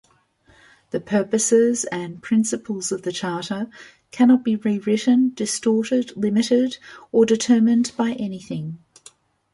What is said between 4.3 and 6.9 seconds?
be rewritten, distorted, limited